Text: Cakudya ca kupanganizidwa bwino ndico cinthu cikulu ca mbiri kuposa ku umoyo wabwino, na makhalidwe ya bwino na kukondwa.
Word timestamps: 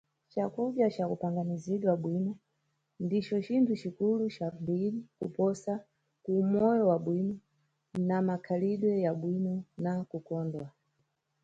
Cakudya 0.33 0.87
ca 0.95 1.05
kupanganizidwa 1.11 1.91
bwino 2.03 2.33
ndico 3.05 3.35
cinthu 3.45 3.73
cikulu 3.81 4.25
ca 4.35 4.47
mbiri 4.61 4.99
kuposa 5.17 5.73
ku 6.23 6.29
umoyo 6.41 6.83
wabwino, 6.91 7.35
na 8.07 8.17
makhalidwe 8.27 8.91
ya 9.03 9.11
bwino 9.19 9.53
na 9.83 9.93
kukondwa. 10.09 10.65